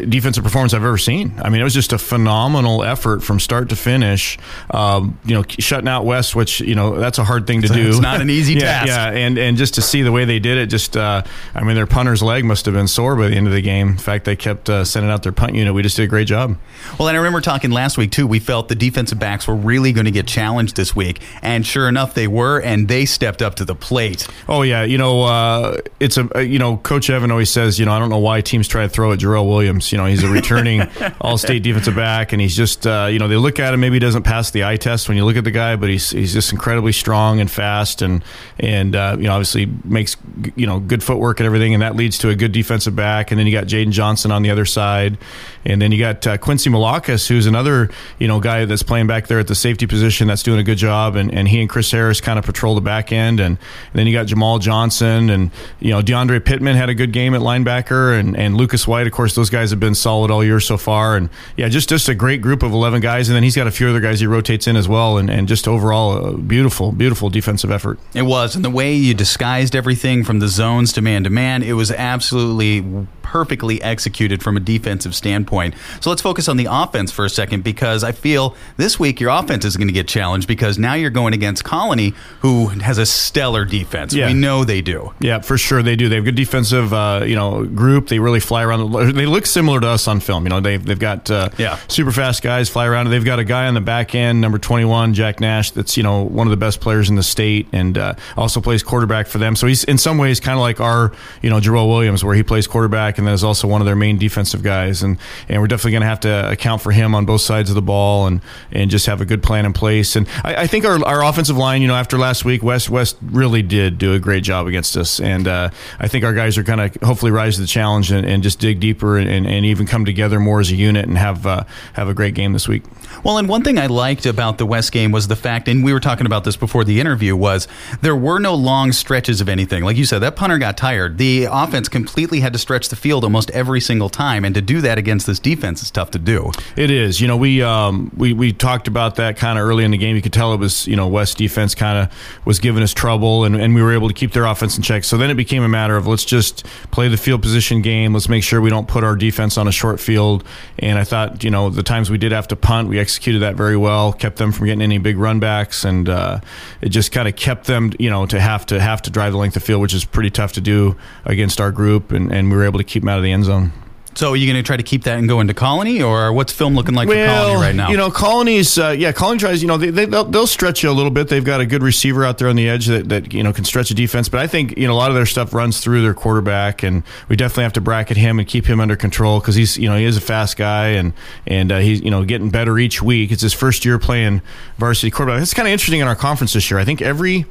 defensive 0.08 0.44
performance 0.44 0.74
I've 0.74 0.84
ever 0.84 0.98
seen. 0.98 1.34
I 1.42 1.48
mean, 1.48 1.60
it 1.60 1.64
was 1.64 1.74
just 1.74 1.92
a 1.92 1.98
phenomenal 1.98 2.82
effort 2.82 3.22
from 3.22 3.40
start 3.40 3.68
to 3.70 3.76
finish. 3.76 4.38
Um, 4.70 5.18
you 5.24 5.34
know, 5.34 5.44
shutting 5.48 5.88
out 5.88 6.04
West, 6.04 6.34
which 6.34 6.60
you 6.60 6.74
know 6.74 6.98
that's 6.98 7.18
a 7.18 7.24
hard 7.24 7.46
thing 7.46 7.62
to 7.62 7.68
do. 7.68 7.88
It's 7.88 8.00
not 8.00 8.20
an 8.20 8.30
easy 8.30 8.54
yeah, 8.54 8.60
task. 8.60 8.86
Yeah, 8.88 9.10
and 9.10 9.38
and 9.38 9.56
just 9.56 9.74
to 9.74 9.82
see 9.82 10.02
the 10.02 10.12
way 10.12 10.24
they 10.24 10.38
did 10.38 10.58
it, 10.58 10.66
just 10.66 10.96
uh, 10.96 11.22
I 11.54 11.64
mean, 11.64 11.76
their 11.76 11.86
punter's 11.86 12.22
leg 12.22 12.44
must 12.44 12.66
have 12.66 12.74
been 12.74 12.88
sore 12.88 13.16
by 13.16 13.28
the 13.28 13.36
end 13.36 13.46
of 13.46 13.52
the 13.52 13.62
game. 13.62 13.88
In 13.88 13.98
fact, 13.98 14.24
they 14.24 14.36
kept 14.36 14.68
uh, 14.68 14.84
sending 14.84 15.10
out 15.10 15.22
their 15.22 15.32
punt 15.32 15.54
unit. 15.54 15.74
We 15.74 15.82
just 15.82 15.96
did 15.96 16.04
a 16.04 16.08
great 16.08 16.26
job. 16.26 16.56
Well, 16.98 17.08
and 17.08 17.16
I 17.16 17.18
remember 17.18 17.41
talking 17.41 17.70
last 17.70 17.98
week 17.98 18.10
too. 18.10 18.26
We 18.26 18.38
felt 18.38 18.68
the 18.68 18.74
defensive 18.74 19.18
backs 19.18 19.46
were 19.46 19.56
really 19.56 19.92
going 19.92 20.06
to 20.06 20.10
get 20.10 20.26
challenged 20.26 20.76
this 20.76 20.94
week, 20.96 21.20
and 21.42 21.66
sure 21.66 21.88
enough, 21.88 22.14
they 22.14 22.28
were, 22.28 22.60
and 22.60 22.88
they 22.88 23.04
stepped 23.04 23.42
up 23.42 23.56
to 23.56 23.64
the 23.64 23.74
plate. 23.74 24.26
Oh 24.48 24.62
yeah, 24.62 24.82
you 24.82 24.98
know, 24.98 25.22
uh, 25.22 25.78
it's 26.00 26.16
a 26.16 26.44
you 26.44 26.58
know, 26.58 26.76
Coach 26.78 27.10
Evan 27.10 27.30
always 27.30 27.50
says, 27.50 27.78
you 27.78 27.86
know, 27.86 27.92
I 27.92 27.98
don't 27.98 28.10
know 28.10 28.18
why 28.18 28.41
teams 28.41 28.68
try 28.68 28.82
to 28.82 28.88
throw 28.88 29.12
at 29.12 29.18
Jarrell 29.18 29.46
Williams. 29.46 29.91
You 29.92 29.98
know, 29.98 30.06
he's 30.06 30.22
a 30.22 30.28
returning 30.28 30.82
all-state 31.20 31.62
defensive 31.62 31.94
back, 31.94 32.32
and 32.32 32.41
he's 32.41 32.56
just 32.56 32.86
uh, 32.86 33.08
you 33.10 33.19
know 33.19 33.28
they 33.28 33.36
look 33.36 33.60
at 33.60 33.75
him 33.75 33.80
maybe 33.80 33.97
he 33.97 34.00
doesn't 34.00 34.22
pass 34.22 34.50
the 34.50 34.64
eye 34.64 34.76
test 34.76 35.08
when 35.08 35.16
you 35.16 35.25
look 35.25 35.36
at 35.36 35.44
the 35.44 35.50
guy, 35.50 35.76
but 35.76 35.91
he's 35.91 36.10
he's 36.10 36.32
just 36.32 36.53
incredibly 36.53 36.92
strong 36.92 37.41
and 37.41 37.50
fast, 37.50 38.03
and 38.03 38.25
and 38.58 38.97
uh, 38.97 39.16
you 39.19 39.25
know 39.25 39.32
obviously 39.32 39.66
makes 39.84 40.16
you 40.56 40.66
know 40.66 40.80
good 40.80 41.03
footwork 41.03 41.41
and 41.41 41.47
everything, 41.47 41.75
and 41.75 41.82
that 41.82 41.97
leads 41.97 42.19
to 42.19 42.28
a 42.28 42.34
good 42.34 42.53
defensive 42.53 42.97
back. 42.97 43.30
And 43.30 43.38
then 43.38 43.47
you 43.47 43.53
got 43.53 43.66
Jaden 43.66 43.91
Johnson 43.91 44.30
on 44.30 44.42
the 44.42 44.50
other 44.50 44.64
side, 44.64 45.19
and 45.64 45.80
then 45.80 45.92
you 45.92 45.98
got 45.98 46.26
uh, 46.26 46.38
Quincy 46.38 46.70
Malakas, 46.70 47.28
who's 47.28 47.47
another 47.47 47.91
you 48.19 48.28
know 48.28 48.41
guy 48.41 48.64
that's 48.64 48.82
playing 48.82 49.06
back 49.06 49.26
there 49.26 49.38
at 49.38 49.48
the 49.48 49.54
safety 49.54 49.86
position 49.86 50.28
that's 50.28 50.42
doing 50.42 50.59
a 50.59 50.64
good 50.64 50.78
job, 50.78 51.16
and, 51.16 51.32
and 51.32 51.48
he 51.48 51.60
and 51.60 51.69
Chris 51.69 51.91
Harris 51.91 52.20
kind 52.20 52.38
of 52.38 52.44
patrol 52.44 52.74
the 52.74 52.80
back 52.80 53.12
end, 53.12 53.41
and, 53.41 53.59
and 53.59 53.94
then 53.94 54.06
you 54.06 54.12
got 54.12 54.26
Jamal 54.26 54.59
Johnson, 54.59 55.30
and 55.30 55.50
you 55.80 55.91
know 55.91 56.00
DeAndre 56.00 56.44
Pittman 56.44 56.76
had 56.76 56.88
a 56.88 56.94
good 56.94 57.12
game 57.12 57.34
at 57.34 57.41
linebacker, 57.41 58.19
and 58.19 58.36
and 58.36 58.56
Lucas 58.56 58.86
White, 58.86 59.06
of 59.06 59.12
course, 59.12 59.34
those 59.34 59.50
guys 59.50 59.70
have 59.70 59.80
been 59.82 59.94
solid 59.94 60.31
all 60.31 60.43
year 60.43 60.60
so 60.60 60.78
far. 60.78 61.16
And 61.16 61.28
yeah, 61.56 61.69
just 61.69 61.88
just 61.88 62.09
a 62.09 62.15
great 62.15 62.41
group 62.41 62.62
of 62.62 62.72
eleven 62.72 63.00
guys, 63.00 63.28
and 63.28 63.37
then 63.37 63.43
he's 63.43 63.56
got 63.56 63.66
a 63.66 63.70
few 63.70 63.88
other 63.88 64.00
guys 64.00 64.20
he 64.20 64.26
rotates 64.26 64.66
in 64.66 64.76
as 64.76 64.88
well, 64.88 65.19
and, 65.19 65.28
and 65.28 65.47
just 65.47 65.69
overall 65.69 66.16
a 66.16 66.38
beautiful, 66.38 66.93
beautiful 66.93 67.28
defensive 67.28 67.70
effort. 67.70 67.98
It 68.15 68.22
was, 68.22 68.56
and 68.56 68.65
the 68.65 68.71
way 68.71 68.94
you 68.94 69.12
disguised 69.12 69.76
everything 69.76 70.25
from 70.25 70.38
the 70.38 70.48
zones 70.48 70.92
to 70.94 71.03
man 71.03 71.25
to 71.25 71.31
man, 71.31 71.62
it 71.62 71.72
was 71.72 71.91
absolutely 71.91 73.06
perfectly 73.22 73.81
executed 73.83 74.43
from 74.43 74.56
a 74.56 74.60
defensive 74.60 75.15
standpoint. 75.15 75.75
So 76.00 76.10
let's 76.10 76.22
focus 76.22 76.49
on 76.49 76.56
the 76.56 76.69
offense 76.71 77.10
for 77.10 77.25
a 77.25 77.31
second 77.31 77.65
because 77.65 78.05
I 78.05 78.12
feel 78.12 78.56
this 78.77 78.99
week 78.99 79.21
your 79.21 79.31
offense 79.31 79.65
is 79.65 79.77
going 79.77 79.88
to 79.88 79.95
get 79.95 80.09
challenged 80.09 80.48
because 80.48 80.78
now 80.78 80.95
you're 80.95 81.10
going 81.10 81.34
against 81.34 81.65
Colony, 81.65 82.15
who 82.41 82.69
has 82.69 82.98
a 82.98 83.07
stellar 83.07 83.65
defense. 83.65 84.15
Yeah. 84.15 84.27
We 84.27 84.34
know 84.34 84.65
they 84.65 84.80
do. 84.80 85.13
Yeah, 85.21 85.41
for 85.41 85.59
sure 85.59 85.83
they 85.83 85.97
do. 85.97 86.09
They 86.09 86.16
have 86.16 86.24
a 86.24 86.27
good 86.27 86.34
defensive, 86.34 86.92
uh, 86.92 87.24
you 87.27 87.36
know, 87.36 87.65
group. 87.65 88.09
They 88.09 88.19
really 88.19 88.41
fly 88.41 88.63
around. 88.63 88.92
They 89.15 89.27
look 89.27 89.47
similar 89.47 89.80
to 89.80 89.89
us 89.89 90.09
on 90.09 90.21
film. 90.21 90.45
You 90.45 90.51
know, 90.51 90.60
they've 90.60 90.84
they've 90.84 90.98
got 90.98 91.30
uh, 91.30 91.51
yeah. 91.59 91.78
super 91.89 92.13
fast 92.13 92.42
guys 92.42 92.68
fly 92.68 92.86
around. 92.86 93.10
They've 93.10 93.25
got 93.25 93.39
a 93.39 93.45
guy 93.45 93.66
on 93.66 93.75
the 93.75 93.80
back 93.80 94.15
end, 94.15 94.41
number 94.41 94.59
21, 94.59 95.15
Jack 95.15 95.41
Nash. 95.41 95.71
That's 95.71 95.97
you 95.97 96.03
know 96.03 96.22
one 96.22 96.47
of 96.47 96.51
the 96.51 96.57
best 96.57 96.80
players 96.80 97.09
in 97.09 97.16
the 97.16 97.22
state, 97.22 97.68
and 97.72 97.97
uh, 97.97 98.15
also 98.36 98.60
plays 98.60 98.83
quarterback 98.83 99.27
for 99.27 99.39
them. 99.39 99.57
So 99.57 99.66
he's 99.66 99.84
in 99.84 99.98
some 99.98 100.18
ways 100.18 100.41
kind 100.41 100.57
of 100.57 100.60
like 100.60 100.80
our 100.80 101.13
you 101.42 101.51
know 101.51 101.60
Jarrell 101.60 101.89
Williams, 101.89 102.25
where 102.25 102.34
he 102.34 102.42
plays 102.42 102.66
quarterback 102.66 103.11
quarterback, 103.12 103.18
and 103.18 103.26
then 103.26 103.34
is 103.34 103.44
also 103.44 103.68
one 103.68 103.80
of 103.80 103.86
their 103.86 103.97
main 103.97 104.18
defensive 104.18 104.62
guys. 104.62 105.03
And 105.03 105.18
and 105.48 105.60
we're 105.60 105.68
definitely 105.68 105.92
going 105.92 106.03
to 106.03 106.09
have 106.09 106.20
to 106.20 106.50
account 106.50 106.82
for 106.82 106.92
him 106.92 107.14
on 107.14 107.24
both 107.24 107.41
sides 107.41 107.70
of 107.70 107.74
the 107.74 107.82
ball, 107.82 108.26
and 108.26 108.41
and 108.70 108.91
just 108.91 109.06
have 109.06 109.20
a 109.20 109.24
good 109.24 109.42
plan 109.42 109.66
in 109.66 109.72
place. 109.72 110.16
And 110.16 110.28
I, 110.44 110.62
I 110.62 110.66
think 110.66 110.84
our, 110.84 111.04
our 111.04 111.24
offensive 111.24 111.56
line, 111.56 111.82
you 111.82 111.88
know, 111.88 111.94
after 111.94 112.18
last 112.18 112.44
week, 112.44 112.62
West 112.62 112.91
West 112.91 113.16
really 113.22 113.62
did 113.62 113.98
do 113.98 114.14
a 114.14 114.18
great 114.18 114.44
job 114.44 114.66
against 114.66 114.97
us, 114.97 115.20
and 115.20 115.47
uh, 115.47 115.70
I 115.98 116.09
think 116.09 116.24
our 116.24 116.34
guys 116.34 116.59
are 116.59 116.62
going 116.62 116.91
to 116.91 117.06
hopefully 117.06 117.32
rise 117.32 117.56
to 117.56 117.60
the 117.60 117.66
challenge 117.66 118.10
and, 118.10 118.26
and 118.26 118.42
just 118.42 118.59
dig 118.59 118.80
deeper 118.80 119.18
and, 119.18 119.47
and, 119.47 119.62
even 119.62 119.86
come 119.86 120.04
together 120.04 120.41
more 120.41 120.58
as 120.58 120.72
a 120.72 120.74
unit 120.74 121.06
and 121.06 121.16
have 121.16 121.47
uh, 121.47 121.65
have 121.92 122.08
a 122.08 122.15
great 122.15 122.34
game 122.34 122.53
this 122.53 122.66
week. 122.66 122.82
Well, 123.22 123.38
and 123.38 123.48
one 123.48 123.62
thing 123.62 123.78
I 123.78 123.86
liked 123.86 124.26
about 124.26 124.58
the 124.58 124.66
West 124.66 124.91
game 124.91 125.12
was 125.12 125.28
the 125.28 125.36
fact, 125.36 125.68
and 125.68 125.84
we 125.84 125.92
were 125.92 126.00
talking 126.00 126.26
about 126.26 126.42
this 126.42 126.56
before 126.56 126.84
the 126.84 126.98
interview, 126.98 127.36
was 127.36 127.68
there 128.00 128.16
were 128.16 128.41
no 128.41 128.54
long 128.54 128.91
stretches 128.92 129.41
of 129.41 129.48
anything. 129.48 129.84
Like 129.84 129.97
you 129.97 130.04
said, 130.04 130.18
that 130.20 130.34
punter 130.34 130.58
got 130.58 130.76
tired. 130.76 131.18
The 131.18 131.47
offense 131.50 131.88
completely 131.88 132.41
had 132.41 132.53
to 132.53 132.58
stretch 132.58 132.88
the 132.88 132.97
field 133.03 133.25
almost 133.25 133.51
every 133.51 133.81
single 133.81 134.09
time, 134.09 134.45
and 134.45 134.54
to 134.54 134.63
do 134.63 134.81
that 134.81 134.97
against 134.97 135.27
this 135.27 135.39
defense 135.41 135.83
is 135.83 135.91
tough 135.91 136.13
to 136.13 136.19
do. 136.19 136.53
It 136.77 136.91
is. 136.91 137.21
You 137.21 137.28
know, 137.28 137.37
we 137.37 137.63
um, 137.63 138.13
we 138.16 138.33
we 138.33 138.53
talked 138.53 138.89
about 138.89 139.16
that 139.16 139.37
kind 139.37 139.59
of 139.59 139.66
early 139.66 139.84
in 139.84 139.91
the 139.91 139.99
game. 139.99 140.16
You 140.16 140.22
could 140.22 140.33
tell 140.33 140.54
it 140.54 140.60
was 140.60 140.87
you 140.87 140.97
know 140.97 141.09
West 141.09 141.37
defense 141.37 141.75
kind 141.75 141.99
of 141.99 142.16
was 142.45 142.60
giving 142.60 142.83
us 142.83 142.95
trouble, 142.95 143.45
and, 143.45 143.57
and 143.57 143.75
we 143.75 143.83
were 143.83 143.93
able 143.93 144.09
to 144.09 144.15
keep 144.15 144.33
their 144.33 144.45
offense 144.45 144.77
in 144.77 144.83
check. 144.83 145.04
So 145.04 145.16
then 145.19 145.31
it 145.31 145.34
became 145.34 145.63
a 145.63 145.69
matter 145.69 145.97
of 145.97 146.07
let's 146.07 146.25
just 146.25 146.65
play 146.93 147.09
the 147.09 147.16
field 147.16 147.43
position 147.43 147.83
game. 147.83 148.13
Let's 148.13 148.28
make 148.28 148.45
sure 148.45 148.60
we 148.60 148.71
don't 148.71 148.89
put 148.89 149.03
our 149.04 149.16
defense 149.16 149.59
on 149.59 149.66
a 149.66 149.72
short 149.72 150.01
field. 150.01 150.45
And 150.78 150.99
I 150.99 151.04
thought, 151.04 151.43
you 151.43 151.51
know, 151.51 151.71
the 151.71 151.83
times 151.83 152.09
we 152.09 152.19
did 152.19 152.33
have 152.33 152.49
to 152.49 152.57
punt, 152.57 152.89
we 152.89 152.99
executed 152.99 153.41
that 153.41 153.57
very 153.57 153.77
well, 153.77 154.13
kept 154.13 154.37
them 154.37 154.53
from 154.53 154.66
getting 154.66 154.83
any 154.83 154.99
big 154.99 155.16
runbacks, 155.16 155.84
and 155.84 156.09
uh, 156.09 156.41
it 156.81 156.91
just 156.91 157.10
kind 157.10 157.27
of 157.27 157.37
kept 157.37 157.66
them, 157.66 157.93
you 157.99 158.10
know, 158.10 158.27
to 158.27 158.41
have 158.41 158.65
to 158.66 158.81
have 158.81 159.03
to 159.03 159.10
drive 159.10 159.33
the 159.33 159.39
length 159.39 159.57
of 159.57 159.63
field, 159.63 159.81
which 159.81 159.95
is 159.95 160.04
pretty 160.04 160.31
tough 160.31 160.53
to 160.53 160.60
do 160.60 160.97
against 161.25 161.60
our 161.60 161.72
group, 161.72 162.13
and, 162.13 162.33
and 162.33 162.51
we 162.51 162.57
were 162.57 162.65
able 162.65 162.78
to 162.78 162.84
keep 162.92 163.03
them 163.03 163.09
out 163.09 163.18
of 163.18 163.24
the 163.24 163.33
end 163.33 163.44
zone. 163.44 163.72
So 164.15 164.33
are 164.33 164.36
you 164.36 164.47
going 164.47 164.62
to 164.62 164.66
try 164.66 164.77
to 164.77 164.83
keep 164.83 165.04
that 165.04 165.18
and 165.18 165.27
go 165.27 165.41
into 165.41 165.54
Colony, 165.54 166.03
or 166.03 166.33
what's 166.33 166.53
film 166.53 166.74
looking 166.74 166.94
like 166.94 167.09
well, 167.09 167.44
for 167.44 167.48
Colony 167.48 167.66
right 167.66 167.74
now? 167.74 167.91
You 167.91 167.97
know, 167.97 168.10
Colony's 168.10 168.78
uh, 168.78 168.91
yeah, 168.91 169.12
Colony 169.12 169.39
tries. 169.39 169.62
You 169.62 169.68
know, 169.68 169.78
they, 169.78 169.91
they 169.91 170.06
will 170.06 170.24
they'll 170.24 170.47
stretch 170.47 170.83
you 170.83 170.91
a 170.91 170.92
little 170.92 171.10
bit. 171.10 171.28
They've 171.28 171.44
got 171.44 171.60
a 171.60 171.66
good 171.66 171.83
receiver 171.83 172.24
out 172.24 172.39
there 172.39 172.48
on 172.48 172.56
the 172.56 172.68
edge 172.68 172.86
that, 172.86 173.09
that 173.09 173.33
you 173.33 173.42
know 173.42 173.53
can 173.53 173.65
stretch 173.65 173.91
a 173.91 173.94
defense. 173.94 174.28
But 174.28 174.41
I 174.41 174.47
think 174.47 174.77
you 174.77 174.86
know 174.86 174.92
a 174.92 174.97
lot 174.97 175.10
of 175.10 175.15
their 175.15 175.27
stuff 175.27 175.54
runs 175.54 175.80
through 175.80 176.03
their 176.03 176.15
quarterback, 176.15 176.83
and 176.83 177.03
we 177.28 177.36
definitely 177.36 177.65
have 177.65 177.72
to 177.74 177.80
bracket 177.80 178.18
him 178.18 178.39
and 178.39 178.47
keep 178.47 178.66
him 178.66 178.80
under 178.80 178.97
control 178.97 179.41
because 179.41 179.54
he's 179.54 179.78
you 179.78 179.89
know 179.89 179.97
he 179.97 180.04
is 180.04 180.18
a 180.18 180.21
fast 180.22 180.59
guy 180.59 180.89
and 180.89 181.15
and 181.47 181.72
uh, 181.72 181.78
he's 181.78 182.03
you 182.03 182.10
know 182.10 182.24
getting 182.24 182.50
better 182.50 182.78
each 182.78 183.03
week. 183.03 183.33
It's 183.33 183.42
his 183.42 183.54
first 183.54 183.84
year 183.84 183.98
playing 183.98 184.42
varsity 184.77 185.10
quarterback. 185.10 185.41
It's 185.42 185.54
kind 185.54 185.66
of 185.66 185.72
interesting 185.72 186.00
in 186.00 186.06
our 186.06 186.16
conference 186.16 186.53
this 186.53 186.71
year. 186.71 186.78
I 186.78 186.84
think 186.84 187.00
every 187.00 187.47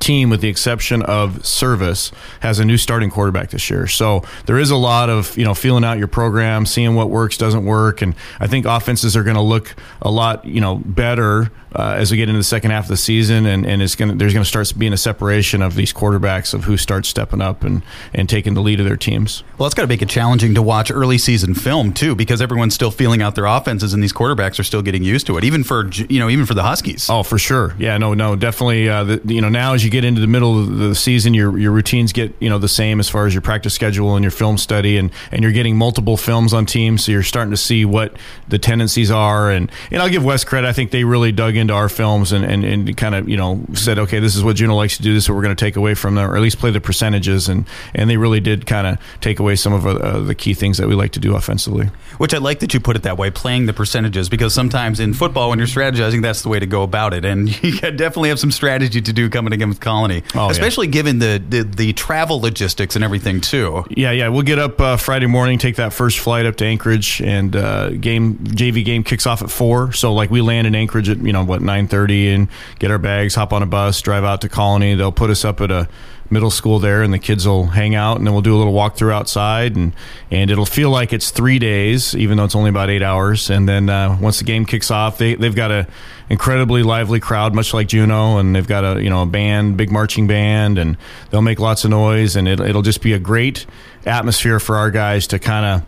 team, 0.00 0.30
with 0.30 0.40
the 0.40 0.48
exception 0.48 1.02
of 1.02 1.44
Service, 1.46 2.10
has 2.40 2.58
a 2.58 2.64
new 2.64 2.76
starting 2.76 3.10
quarterback 3.10 3.50
this 3.50 3.70
year. 3.70 3.86
So 3.86 4.24
there 4.46 4.58
is 4.58 4.70
a 4.70 4.76
lot 4.76 5.08
of 5.08 5.36
you 5.36 5.44
know 5.44 5.54
feeling 5.54 5.84
out 5.84 5.98
your 5.98 6.08
program, 6.08 6.66
seeing 6.66 6.94
what 6.94 7.10
works, 7.10 7.36
doesn't 7.36 7.64
work, 7.64 8.02
and 8.02 8.14
I 8.40 8.46
think 8.46 8.66
offenses 8.66 9.16
are 9.16 9.22
going 9.22 9.36
to 9.36 9.42
look 9.42 9.74
a 10.02 10.10
lot 10.10 10.44
you 10.44 10.60
know 10.60 10.76
better 10.76 11.50
uh, 11.74 11.94
as 11.96 12.10
we 12.10 12.16
get 12.16 12.28
into 12.28 12.38
the 12.38 12.44
second 12.44 12.70
half 12.72 12.84
of 12.84 12.88
the 12.88 12.96
season, 12.96 13.46
and, 13.46 13.64
and 13.64 13.80
it's 13.82 13.94
going 13.94 14.18
there's 14.18 14.32
going 14.32 14.42
to 14.42 14.48
start 14.48 14.72
being 14.76 14.92
a 14.92 14.96
separation 14.96 15.62
of 15.62 15.74
these 15.74 15.92
quarterbacks 15.92 16.52
of 16.52 16.64
who 16.64 16.76
starts 16.76 17.08
stepping 17.08 17.40
up 17.40 17.62
and 17.62 17.82
and 18.12 18.28
taking 18.28 18.54
the 18.54 18.60
lead 18.60 18.80
of 18.80 18.86
their 18.86 18.96
teams. 18.96 19.44
Well, 19.58 19.66
it's 19.66 19.74
got 19.74 19.82
to 19.82 19.88
make 19.88 20.02
it 20.02 20.08
challenging 20.08 20.54
to 20.54 20.62
watch 20.62 20.90
early 20.90 21.18
season 21.18 21.54
film 21.54 21.92
too, 21.92 22.14
because 22.14 22.42
everyone's 22.42 22.74
still 22.74 22.90
feeling 22.90 23.22
out 23.22 23.34
their 23.34 23.46
offenses, 23.46 23.94
and 23.94 24.02
these 24.02 24.12
quarterbacks 24.12 24.58
are 24.58 24.64
still 24.64 24.82
getting 24.82 25.04
used 25.04 25.26
to 25.26 25.36
it, 25.38 25.44
even 25.44 25.62
for 25.62 25.88
you 25.88 26.18
know 26.18 26.28
even 26.28 26.46
for 26.46 26.54
the 26.54 26.62
Huskies. 26.62 27.08
Oh, 27.08 27.22
for 27.22 27.38
sure. 27.38 27.74
Yeah, 27.78 27.98
no, 27.98 28.14
no, 28.14 28.36
definitely. 28.36 28.88
Uh, 28.88 29.04
the, 29.04 29.20
you 29.24 29.40
know, 29.40 29.48
now 29.48 29.74
as 29.74 29.84
you 29.84 29.89
get 29.90 30.04
into 30.04 30.20
the 30.20 30.26
middle 30.26 30.58
of 30.58 30.78
the 30.78 30.94
season, 30.94 31.34
your 31.34 31.58
your 31.58 31.72
routines 31.72 32.12
get 32.12 32.34
you 32.40 32.48
know 32.48 32.58
the 32.58 32.68
same 32.68 33.00
as 33.00 33.08
far 33.08 33.26
as 33.26 33.34
your 33.34 33.42
practice 33.42 33.74
schedule 33.74 34.14
and 34.16 34.24
your 34.24 34.30
film 34.30 34.58
study, 34.58 34.96
and 34.96 35.10
and 35.30 35.42
you're 35.42 35.52
getting 35.52 35.76
multiple 35.76 36.16
films 36.16 36.54
on 36.54 36.66
teams, 36.66 37.04
so 37.04 37.12
you're 37.12 37.22
starting 37.22 37.50
to 37.50 37.56
see 37.56 37.84
what 37.84 38.16
the 38.48 38.58
tendencies 38.58 39.10
are, 39.10 39.50
and 39.50 39.70
and 39.90 40.00
I'll 40.00 40.08
give 40.08 40.24
West 40.24 40.46
credit. 40.46 40.66
I 40.66 40.72
think 40.72 40.90
they 40.90 41.04
really 41.04 41.32
dug 41.32 41.56
into 41.56 41.74
our 41.74 41.88
films 41.88 42.32
and, 42.32 42.44
and, 42.44 42.64
and 42.64 42.96
kind 42.96 43.14
of 43.14 43.28
you 43.28 43.36
know 43.36 43.64
said, 43.74 43.98
okay, 43.98 44.20
this 44.20 44.36
is 44.36 44.44
what 44.44 44.56
Juneau 44.56 44.76
likes 44.76 44.96
to 44.96 45.02
do. 45.02 45.12
This 45.12 45.24
is 45.24 45.28
what 45.28 45.36
we're 45.36 45.42
going 45.42 45.56
to 45.56 45.64
take 45.64 45.76
away 45.76 45.94
from 45.94 46.14
them, 46.14 46.30
or 46.30 46.36
at 46.36 46.42
least 46.42 46.58
play 46.58 46.70
the 46.70 46.80
percentages. 46.80 47.48
And 47.48 47.66
and 47.94 48.08
they 48.08 48.16
really 48.16 48.40
did 48.40 48.66
kind 48.66 48.86
of 48.86 48.98
take 49.20 49.38
away 49.38 49.56
some 49.56 49.72
of 49.72 49.86
uh, 49.86 50.20
the 50.20 50.34
key 50.34 50.54
things 50.54 50.78
that 50.78 50.88
we 50.88 50.94
like 50.94 51.12
to 51.12 51.20
do 51.20 51.36
offensively. 51.36 51.86
Which 52.18 52.34
I 52.34 52.38
like 52.38 52.60
that 52.60 52.74
you 52.74 52.80
put 52.80 52.96
it 52.96 53.02
that 53.02 53.18
way, 53.18 53.30
playing 53.30 53.66
the 53.66 53.72
percentages, 53.72 54.28
because 54.28 54.54
sometimes 54.54 55.00
in 55.00 55.14
football 55.14 55.50
when 55.50 55.58
you're 55.58 55.68
strategizing, 55.68 56.22
that's 56.22 56.42
the 56.42 56.48
way 56.48 56.58
to 56.58 56.66
go 56.66 56.82
about 56.82 57.14
it. 57.14 57.24
And 57.24 57.48
you 57.62 57.78
definitely 57.80 58.28
have 58.28 58.38
some 58.38 58.50
strategy 58.50 59.00
to 59.00 59.12
do 59.12 59.28
coming 59.28 59.52
against 59.52 59.79
Colony, 59.80 60.22
oh, 60.34 60.50
especially 60.50 60.86
yeah. 60.86 60.92
given 60.92 61.18
the, 61.18 61.42
the, 61.46 61.62
the 61.62 61.92
travel 61.92 62.40
logistics 62.40 62.94
and 62.96 63.04
everything 63.04 63.40
too. 63.40 63.84
Yeah, 63.90 64.10
yeah, 64.12 64.28
we'll 64.28 64.42
get 64.42 64.58
up 64.58 64.80
uh, 64.80 64.96
Friday 64.96 65.26
morning, 65.26 65.58
take 65.58 65.76
that 65.76 65.92
first 65.92 66.18
flight 66.18 66.46
up 66.46 66.56
to 66.56 66.64
Anchorage, 66.64 67.20
and 67.20 67.54
uh, 67.54 67.90
game 67.90 68.38
JV 68.38 68.84
game 68.84 69.04
kicks 69.04 69.26
off 69.26 69.42
at 69.42 69.50
four. 69.50 69.92
So 69.92 70.12
like 70.12 70.30
we 70.30 70.40
land 70.40 70.66
in 70.66 70.74
Anchorage 70.74 71.08
at 71.08 71.18
you 71.18 71.32
know 71.32 71.44
what 71.44 71.62
nine 71.62 71.88
thirty 71.88 72.28
and 72.28 72.48
get 72.78 72.90
our 72.90 72.98
bags, 72.98 73.34
hop 73.34 73.52
on 73.52 73.62
a 73.62 73.66
bus, 73.66 74.00
drive 74.00 74.24
out 74.24 74.40
to 74.42 74.48
Colony. 74.48 74.94
They'll 74.94 75.12
put 75.12 75.30
us 75.30 75.44
up 75.44 75.60
at 75.60 75.70
a 75.70 75.88
middle 76.30 76.50
school 76.50 76.78
there, 76.78 77.02
and 77.02 77.12
the 77.12 77.18
kids 77.18 77.46
will 77.46 77.66
hang 77.66 77.94
out, 77.94 78.18
and 78.18 78.26
then 78.26 78.32
we'll 78.32 78.42
do 78.42 78.54
a 78.54 78.58
little 78.58 78.72
walkthrough 78.72 79.12
outside, 79.12 79.76
and 79.76 79.92
and 80.30 80.50
it'll 80.50 80.66
feel 80.66 80.90
like 80.90 81.12
it's 81.12 81.30
three 81.30 81.58
days, 81.58 82.14
even 82.14 82.36
though 82.36 82.44
it's 82.44 82.54
only 82.54 82.70
about 82.70 82.90
eight 82.90 83.02
hours. 83.02 83.50
And 83.50 83.68
then 83.68 83.88
uh, 83.88 84.16
once 84.20 84.38
the 84.38 84.44
game 84.44 84.64
kicks 84.64 84.90
off, 84.90 85.18
they 85.18 85.34
they've 85.34 85.54
got 85.54 85.70
a 85.70 85.86
incredibly 86.28 86.82
lively 86.82 87.20
crowd, 87.20 87.54
much 87.54 87.74
like 87.74 87.88
Juneau, 87.88 88.38
and 88.38 88.54
they've 88.54 88.66
got 88.66 88.84
a 88.84 89.02
you 89.02 89.10
know 89.10 89.22
a 89.22 89.26
band, 89.26 89.76
big 89.76 89.90
marching 89.90 90.26
band, 90.26 90.78
and 90.78 90.96
they'll 91.30 91.42
make 91.42 91.58
lots 91.58 91.84
of 91.84 91.90
noise, 91.90 92.36
and 92.36 92.48
it, 92.48 92.60
it'll 92.60 92.82
just 92.82 93.02
be 93.02 93.12
a 93.12 93.18
great 93.18 93.66
atmosphere 94.06 94.60
for 94.60 94.76
our 94.76 94.90
guys 94.90 95.26
to 95.28 95.38
kind 95.38 95.66
of 95.66 95.86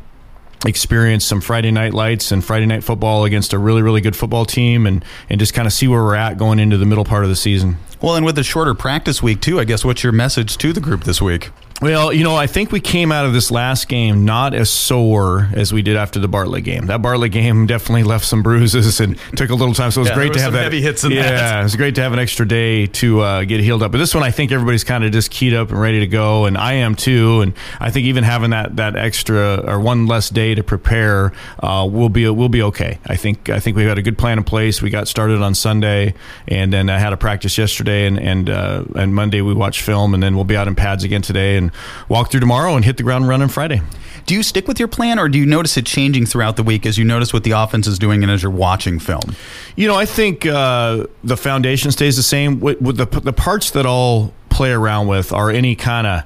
experience 0.67 1.25
some 1.25 1.41
Friday 1.41 1.71
night 1.71 1.95
lights 1.95 2.31
and 2.33 2.45
Friday 2.45 2.67
night 2.67 2.85
football 2.85 3.25
against 3.25 3.53
a 3.53 3.59
really, 3.59 3.83
really 3.83 4.01
good 4.01 4.15
football 4.15 4.45
team 4.45 4.87
and, 4.87 5.05
and 5.29 5.41
just 5.41 5.55
kind 5.55 5.67
of 5.67 5.73
see 5.73 5.89
where 5.89 6.03
we're 6.03 6.15
at 6.15 6.39
going 6.39 6.59
into 6.59 6.77
the 6.77 6.87
middle 6.87 7.05
part 7.05 7.25
of 7.25 7.31
the 7.31 7.37
season. 7.37 7.79
Well, 8.03 8.17
and 8.17 8.27
with 8.27 8.37
a 8.37 8.43
shorter 8.43 8.75
practice 8.75 9.23
week, 9.23 9.41
too, 9.41 9.61
I 9.61 9.65
guess 9.65 9.85
what's 9.85 10.03
your 10.03 10.13
message 10.13 10.59
to 10.59 10.73
the 10.73 10.81
group 10.81 11.05
this 11.05 11.23
week? 11.23 11.51
Well, 11.83 12.13
you 12.13 12.23
know, 12.23 12.37
I 12.37 12.47
think 12.47 12.71
we 12.71 12.81
came 12.81 13.11
out 13.11 13.27
of 13.27 13.33
this 13.33 13.51
last 13.51 13.89
game 13.89 14.25
not 14.25 14.55
as 14.55 14.71
sore 14.71 15.49
as 15.53 15.73
we 15.73 15.83
did 15.83 15.97
after 15.97 16.21
the 16.21 16.29
Bartlett 16.29 16.63
game. 16.63 16.87
That 16.87 17.03
Bartlett 17.03 17.33
game 17.33 17.67
definitely 17.67 18.05
left 18.05 18.25
some 18.25 18.41
bruises 18.41 19.01
and 19.01 19.19
took 19.35 19.51
a 19.51 19.55
little 19.57 19.75
time. 19.75 19.91
So 19.91 20.01
it 20.01 20.03
was 20.03 20.09
yeah, 20.11 20.15
great 20.15 20.33
to 20.35 20.41
have 20.41 20.53
that 20.53 20.63
heavy 20.63 20.81
hits. 20.81 21.03
In 21.03 21.11
yeah, 21.11 21.23
that. 21.23 21.61
it 21.61 21.63
was 21.65 21.75
great 21.75 21.97
to 21.97 22.03
have 22.03 22.13
an 22.13 22.21
extra 22.21 22.47
day 22.47 22.87
to 22.87 23.21
uh, 23.23 23.43
get 23.43 23.59
healed 23.59 23.83
up. 23.83 23.91
But 23.91 23.99
this 23.99 24.15
one, 24.15 24.23
I 24.23 24.31
think 24.31 24.53
everybody's 24.53 24.85
kind 24.85 25.03
of 25.03 25.11
just 25.11 25.33
keyed 25.33 25.55
up 25.55 25.71
and 25.71 25.81
ready 25.81 25.99
to 25.99 26.07
go, 26.07 26.45
and 26.45 26.57
I 26.57 26.75
am 26.75 26.95
too. 26.95 27.41
And 27.41 27.53
I 27.81 27.91
think 27.91 28.07
even 28.07 28.23
having 28.23 28.51
that 28.51 28.77
that 28.77 28.95
extra 28.95 29.57
or 29.67 29.81
one 29.81 30.07
less 30.07 30.31
day 30.31 30.55
to 30.55 30.63
prepare, 30.63 31.33
uh, 31.59 31.89
will 31.91 32.11
be 32.11 32.29
will 32.29 32.49
be 32.49 32.63
okay. 32.63 33.01
I 33.07 33.17
think 33.17 33.51
I 33.51 33.59
think 33.59 33.77
we've 33.77 33.89
got 33.89 33.99
a 33.99 34.03
good 34.03 34.19
plan 34.19 34.39
in 34.39 34.45
place. 34.45 34.81
We 34.81 34.91
got 34.91 35.09
started 35.09 35.43
on 35.43 35.57
Sunday, 35.57 36.15
and 36.47 36.73
then 36.73 36.89
I 36.89 37.01
had 37.01 37.13
a 37.13 37.17
practice 37.17 37.59
yesterday, 37.59 38.07
and 38.07 38.21
and 38.21 38.49
uh, 38.49 38.85
and 38.95 39.17
Monday 39.17 39.41
we 39.41 39.53
watched 39.53 39.81
film, 39.81 40.15
and 40.15 40.23
then 40.23 40.37
we'll 40.37 40.45
be 40.45 40.57
out 40.57 40.69
in 40.69 40.77
pads 40.77 41.03
again 41.03 41.23
today 41.23 41.57
and 41.57 41.72
walk 42.09 42.31
through 42.31 42.41
tomorrow 42.41 42.53
tomorrow 42.53 42.77
and 42.77 42.85
hit 42.85 42.97
the 42.97 43.03
ground 43.03 43.29
running 43.29 43.49
Friday. 43.49 43.81
Do 44.27 44.35
you 44.35 44.43
stick 44.43 44.69
with 44.69 44.79
your 44.79 44.89
plan, 44.89 45.19
or 45.19 45.29
do 45.29 45.39
you 45.39 45.47
notice 45.47 45.77
it 45.77 45.85
changing 45.87 46.27
throughout 46.27 46.57
the 46.57 46.63
week 46.63 46.87
as 46.87 46.97
you 46.97 47.05
notice 47.05 47.33
what 47.33 47.45
the 47.45 47.53
offense 47.53 47.87
is 47.87 47.99
doing 47.99 48.23
and 48.23 48.31
as 48.31 48.43
you're 48.43 48.53
watching 48.53 48.99
film? 48.99 49.35
You 49.75 49.89
know, 49.89 49.97
I 49.97 50.05
think 50.05 50.47
uh, 50.47 51.07
the 51.25 51.37
foundation 51.37 51.91
stays 51.91 52.17
the 52.17 52.23
same. 52.23 52.61
With, 52.61 52.81
with 52.81 52.97
the 52.99 53.07
the 53.21 53.33
parts 53.33 53.71
that 53.73 53.85
I'll 53.85 54.33
play 54.49 54.71
around 54.71 55.09
with 55.09 55.33
are 55.33 55.51
any 55.51 55.75
kind 55.75 56.07
of 56.07 56.23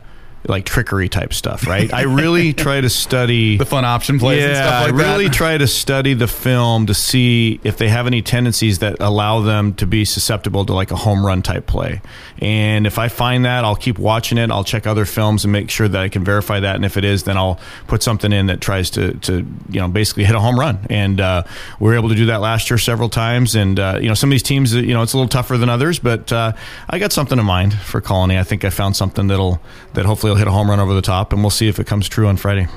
like 0.48 0.64
trickery 0.64 1.08
type 1.08 1.32
stuff, 1.32 1.66
right? 1.66 1.92
I 1.92 2.02
really 2.02 2.52
try 2.66 2.80
to 2.80 2.88
study 2.90 3.56
the 3.56 3.66
fun 3.66 3.84
option 3.84 4.18
plays. 4.18 4.42
Yeah, 4.42 4.80
like 4.80 4.94
I 4.94 4.96
really 4.96 5.26
that. 5.26 5.34
try 5.34 5.58
to 5.58 5.66
study 5.66 6.14
the 6.14 6.28
film 6.28 6.86
to 6.86 6.94
see 6.94 7.60
if 7.64 7.76
they 7.78 7.88
have 7.88 8.06
any 8.06 8.22
tendencies 8.22 8.80
that 8.80 8.96
allow 9.00 9.40
them 9.40 9.74
to 9.74 9.86
be 9.86 10.04
susceptible 10.04 10.64
to 10.66 10.72
like 10.72 10.90
a 10.90 10.96
home 10.96 11.24
run 11.24 11.42
type 11.42 11.66
play. 11.66 12.00
And 12.38 12.86
if 12.86 12.98
I 12.98 13.08
find 13.08 13.44
that, 13.44 13.64
I'll 13.64 13.76
keep 13.76 13.98
watching 13.98 14.38
it. 14.38 14.50
I'll 14.50 14.64
check 14.64 14.86
other 14.86 15.04
films 15.04 15.44
and 15.44 15.52
make 15.52 15.70
sure 15.70 15.88
that 15.88 16.00
I 16.00 16.08
can 16.08 16.24
verify 16.24 16.60
that. 16.60 16.76
And 16.76 16.84
if 16.84 16.96
it 16.96 17.04
is, 17.04 17.24
then 17.24 17.36
I'll 17.36 17.58
put 17.86 18.02
something 18.02 18.32
in 18.32 18.46
that 18.46 18.60
tries 18.60 18.90
to 18.90 19.14
to 19.14 19.46
you 19.70 19.80
know 19.80 19.88
basically 19.88 20.24
hit 20.24 20.34
a 20.34 20.40
home 20.40 20.58
run. 20.58 20.78
And 20.90 21.20
uh, 21.20 21.44
we 21.80 21.88
were 21.88 21.94
able 21.96 22.08
to 22.10 22.14
do 22.14 22.26
that 22.26 22.40
last 22.40 22.70
year 22.70 22.78
several 22.78 23.08
times. 23.08 23.54
And 23.54 23.78
uh, 23.78 23.98
you 24.00 24.08
know 24.08 24.14
some 24.14 24.30
of 24.30 24.32
these 24.32 24.42
teams, 24.42 24.74
you 24.74 24.94
know, 24.94 25.02
it's 25.02 25.12
a 25.12 25.16
little 25.16 25.28
tougher 25.28 25.56
than 25.56 25.68
others, 25.68 25.98
but 25.98 26.32
uh, 26.32 26.52
I 26.88 26.98
got 26.98 27.12
something 27.12 27.38
in 27.38 27.44
mind 27.44 27.74
for 27.74 28.00
Colony. 28.00 28.38
I 28.38 28.42
think 28.42 28.64
I 28.64 28.70
found 28.70 28.96
something 28.96 29.26
that'll 29.26 29.60
that 29.94 30.04
hopefully 30.04 30.35
hit 30.36 30.46
a 30.46 30.50
home 30.50 30.70
run 30.70 30.80
over 30.80 30.94
the 30.94 31.02
top, 31.02 31.32
and 31.32 31.42
we'll 31.42 31.50
see 31.50 31.68
if 31.68 31.78
it 31.78 31.86
comes 31.86 32.08
true 32.08 32.26
on 32.26 32.36
Friday. 32.36 32.68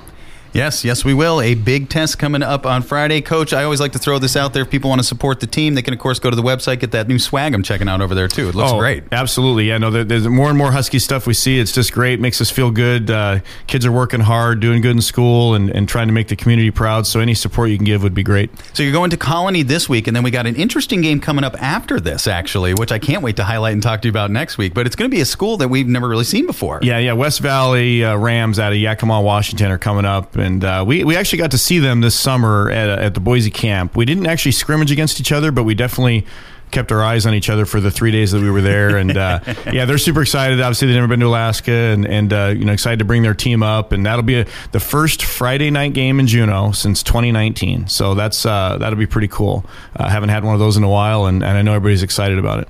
Yes, 0.53 0.83
yes, 0.83 1.05
we 1.05 1.13
will. 1.13 1.41
A 1.41 1.55
big 1.55 1.89
test 1.89 2.17
coming 2.17 2.41
up 2.41 2.65
on 2.65 2.81
Friday. 2.81 3.21
Coach, 3.21 3.53
I 3.53 3.63
always 3.63 3.79
like 3.79 3.91
to 3.91 3.99
throw 3.99 4.19
this 4.19 4.35
out 4.35 4.53
there. 4.53 4.63
If 4.63 4.69
people 4.69 4.89
want 4.89 4.99
to 4.99 5.07
support 5.07 5.39
the 5.39 5.47
team, 5.47 5.75
they 5.75 5.81
can, 5.81 5.93
of 5.93 5.99
course, 5.99 6.19
go 6.19 6.29
to 6.29 6.35
the 6.35 6.41
website, 6.41 6.79
get 6.79 6.91
that 6.91 7.07
new 7.07 7.19
swag 7.19 7.53
I'm 7.53 7.63
checking 7.63 7.87
out 7.87 8.01
over 8.01 8.15
there, 8.15 8.27
too. 8.27 8.49
It 8.49 8.55
looks 8.55 8.71
oh, 8.71 8.79
great. 8.79 9.03
Absolutely. 9.11 9.67
Yeah, 9.67 9.77
no, 9.77 9.91
there's 9.91 10.27
more 10.27 10.49
and 10.49 10.57
more 10.57 10.71
Husky 10.71 10.99
stuff 10.99 11.27
we 11.27 11.33
see. 11.33 11.59
It's 11.59 11.71
just 11.71 11.93
great, 11.93 12.19
makes 12.19 12.41
us 12.41 12.49
feel 12.49 12.71
good. 12.71 13.11
Uh, 13.11 13.39
kids 13.67 13.85
are 13.85 13.91
working 13.91 14.21
hard, 14.21 14.59
doing 14.59 14.81
good 14.81 14.95
in 14.95 15.01
school, 15.01 15.53
and, 15.53 15.69
and 15.69 15.87
trying 15.87 16.07
to 16.07 16.13
make 16.13 16.27
the 16.27 16.35
community 16.35 16.71
proud. 16.71 17.05
So 17.05 17.19
any 17.19 17.33
support 17.33 17.69
you 17.69 17.77
can 17.77 17.85
give 17.85 18.03
would 18.03 18.15
be 18.15 18.23
great. 18.23 18.49
So 18.73 18.83
you're 18.83 18.93
going 18.93 19.11
to 19.11 19.17
Colony 19.17 19.63
this 19.63 19.87
week, 19.87 20.07
and 20.07 20.15
then 20.15 20.23
we 20.23 20.31
got 20.31 20.47
an 20.47 20.55
interesting 20.55 21.01
game 21.01 21.19
coming 21.19 21.43
up 21.43 21.61
after 21.61 21.99
this, 21.99 22.27
actually, 22.27 22.73
which 22.73 22.91
I 22.91 22.99
can't 22.99 23.21
wait 23.21 23.35
to 23.35 23.43
highlight 23.43 23.73
and 23.73 23.83
talk 23.83 24.01
to 24.01 24.07
you 24.07 24.11
about 24.11 24.31
next 24.31 24.57
week. 24.57 24.73
But 24.73 24.87
it's 24.87 24.95
going 24.95 25.09
to 25.09 25.15
be 25.15 25.21
a 25.21 25.25
school 25.25 25.57
that 25.57 25.67
we've 25.67 25.87
never 25.87 26.07
really 26.07 26.23
seen 26.23 26.45
before. 26.45 26.79
Yeah, 26.81 26.97
yeah. 26.97 27.13
West 27.13 27.39
Valley 27.39 28.03
uh, 28.03 28.15
Rams 28.17 28.59
out 28.59 28.71
of 28.71 28.79
Yakima, 28.79 29.21
Washington 29.21 29.71
are 29.71 29.77
coming 29.77 30.05
up, 30.05 30.35
and 30.39 30.63
uh, 30.63 30.84
we, 30.86 31.03
we 31.03 31.15
actually 31.15 31.39
got 31.39 31.51
to 31.51 31.58
see 31.58 31.79
them 31.79 32.01
this 32.01 32.15
summer 32.15 32.69
at, 32.69 32.89
at 32.89 33.13
the 33.13 33.19
Boise 33.19 33.51
camp. 33.51 33.96
We 33.96 34.05
didn't 34.05 34.27
actually 34.27 34.53
scrimmage 34.53 34.91
against 34.91 35.19
each 35.19 35.31
other, 35.31 35.51
but 35.51 35.63
we 35.63 35.75
definitely 35.75 36.25
kept 36.72 36.91
our 36.91 37.01
eyes 37.01 37.25
on 37.25 37.34
each 37.34 37.50
other 37.50 37.65
for 37.65 37.79
the 37.79 37.91
three 37.91 38.12
days 38.12 38.31
that 38.31 38.41
we 38.41 38.50
were 38.50 38.62
there. 38.62 38.98
And 38.98 39.17
uh, 39.17 39.39
yeah, 39.72 39.86
they're 39.86 39.98
super 39.98 40.22
excited. 40.22 40.60
Obviously, 40.62 40.88
they've 40.88 40.96
never 40.96 41.08
been 41.08 41.19
to 41.22 41.27
Alaska, 41.27 41.72
and 41.72 42.05
and 42.05 42.31
uh, 42.31 42.53
you 42.55 42.65
know 42.65 42.74
excited 42.74 43.00
to 43.00 43.05
bring 43.05 43.24
their 43.24 43.34
team 43.34 43.63
up. 43.63 43.91
And 43.91 44.05
that'll 44.05 44.24
be 44.24 44.41
a, 44.41 44.48
the 44.72 44.79
first 44.79 45.24
Friday 45.24 45.72
night 45.72 45.93
game 45.93 46.19
in 46.19 46.27
Juneau 46.27 46.72
since 46.72 47.03
2019. 47.03 47.88
So 47.88 48.13
that's 48.13 48.46
uh, 48.46 48.77
that'll 48.79 49.00
be 49.00 49.08
pretty 49.08 49.27
cool. 49.27 49.65
I 49.96 50.10
haven't 50.10 50.29
had 50.29 50.43
one 50.43 50.53
of 50.53 50.60
those 50.60 50.77
in 50.77 50.84
a 50.84 50.89
while, 50.89 51.25
and, 51.25 51.43
and 51.43 51.58
I 51.58 51.62
know 51.62 51.74
everybody's 51.74 52.03
excited 52.03 52.38
about 52.38 52.60
it. 52.60 52.67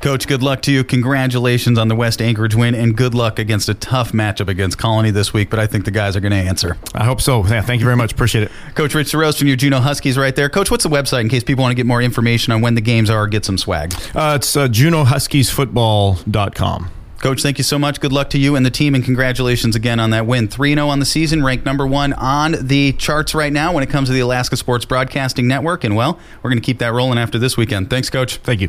Coach, 0.00 0.26
good 0.28 0.42
luck 0.42 0.62
to 0.62 0.72
you. 0.72 0.84
Congratulations 0.84 1.78
on 1.78 1.88
the 1.88 1.96
West 1.96 2.22
Anchorage 2.22 2.54
win, 2.54 2.74
and 2.74 2.96
good 2.96 3.14
luck 3.14 3.38
against 3.38 3.68
a 3.68 3.74
tough 3.74 4.12
matchup 4.12 4.48
against 4.48 4.78
Colony 4.78 5.10
this 5.10 5.32
week. 5.32 5.50
But 5.50 5.58
I 5.58 5.66
think 5.66 5.84
the 5.84 5.90
guys 5.90 6.16
are 6.16 6.20
going 6.20 6.32
to 6.32 6.38
answer. 6.38 6.76
I 6.94 7.04
hope 7.04 7.20
so. 7.20 7.44
Yeah, 7.46 7.62
thank 7.62 7.80
you 7.80 7.86
very 7.86 7.96
much. 7.96 8.12
Appreciate 8.12 8.44
it. 8.44 8.52
Coach 8.74 8.94
Rich 8.94 9.12
Sassara 9.12 9.36
from 9.36 9.48
your 9.48 9.56
Juneau 9.56 9.80
Huskies 9.80 10.16
right 10.18 10.36
there. 10.36 10.48
Coach, 10.48 10.70
what's 10.70 10.84
the 10.84 10.90
website 10.90 11.22
in 11.22 11.28
case 11.28 11.42
people 11.42 11.62
want 11.62 11.72
to 11.72 11.76
get 11.76 11.86
more 11.86 12.02
information 12.02 12.52
on 12.52 12.60
when 12.60 12.74
the 12.74 12.80
games 12.80 13.10
are, 13.10 13.26
get 13.26 13.44
some 13.44 13.58
swag? 13.58 13.94
Uh, 14.14 14.38
it's 14.40 14.56
uh, 14.56 14.68
JuneauHuskiesFootball.com. 14.68 16.90
Coach, 17.18 17.42
thank 17.42 17.58
you 17.58 17.64
so 17.64 17.78
much. 17.78 17.98
Good 17.98 18.12
luck 18.12 18.28
to 18.30 18.38
you 18.38 18.56
and 18.56 18.64
the 18.64 18.70
team, 18.70 18.94
and 18.94 19.02
congratulations 19.02 19.74
again 19.74 19.98
on 19.98 20.10
that 20.10 20.26
win. 20.26 20.48
3 20.48 20.74
0 20.74 20.88
on 20.88 21.00
the 21.00 21.06
season, 21.06 21.42
ranked 21.42 21.64
number 21.64 21.86
one 21.86 22.12
on 22.12 22.54
the 22.60 22.92
charts 22.92 23.34
right 23.34 23.52
now 23.52 23.72
when 23.72 23.82
it 23.82 23.88
comes 23.88 24.08
to 24.08 24.12
the 24.12 24.20
Alaska 24.20 24.56
Sports 24.56 24.84
Broadcasting 24.84 25.48
Network. 25.48 25.82
And, 25.82 25.96
well, 25.96 26.18
we're 26.42 26.50
going 26.50 26.60
to 26.60 26.64
keep 26.64 26.78
that 26.78 26.92
rolling 26.92 27.18
after 27.18 27.38
this 27.38 27.56
weekend. 27.56 27.88
Thanks, 27.88 28.10
Coach. 28.10 28.36
Thank 28.36 28.60
you. 28.60 28.64